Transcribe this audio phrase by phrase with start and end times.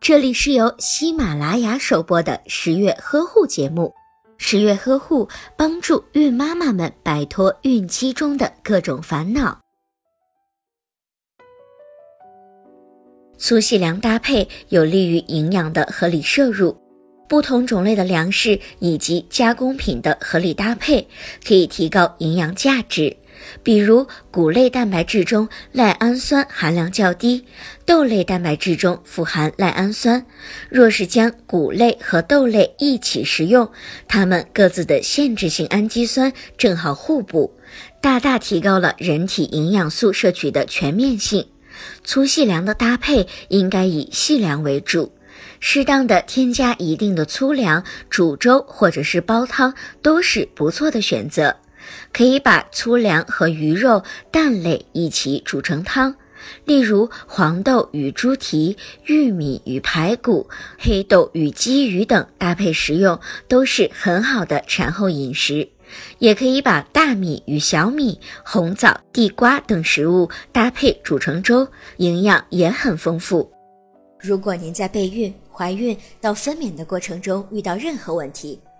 [0.00, 3.92] 这里是由喜马拉雅首播的十月呵护节目。
[4.36, 9.60] 十月呵护帮助孕妈妈们摆脱孕期中的各种烦恼。
[13.38, 16.76] 粗细粮搭配有利于营养的合理摄入，
[17.28, 21.06] 不同种类的粮食以及加工品的合理搭配
[21.46, 23.16] 可以提高营养价值。
[23.62, 27.44] 比如谷类蛋白质中赖氨酸含量较低，
[27.84, 30.24] 豆类蛋白质中富含赖氨酸。
[30.68, 33.70] 若是将谷类和豆类一起食用，
[34.08, 37.54] 它们各自的限制性氨基酸正好互补，
[38.00, 41.46] 大大提高了人体营养素摄取的全面性。
[42.04, 45.12] 粗细粮的搭配应该以细粮为主，
[45.58, 51.56] 适当的添加一定的粗粮，煮粥或者是煲汤都是不错的选择。
[52.12, 56.14] 可以把粗粮和鱼肉、蛋类一起煮成汤，
[56.64, 58.76] 例如黄豆与猪蹄、
[59.06, 60.48] 玉米与排骨、
[60.78, 63.18] 黑豆与鲫鱼等搭配食用，
[63.48, 65.68] 都是很好的产后饮食。
[66.18, 73.48] 也可以把大米与小米、红枣、地瓜等食物搭配煮成粥，营养也很丰富。
[74.18, 78.58] 如果您在备孕、怀孕到分娩的过程中遇到任何问题，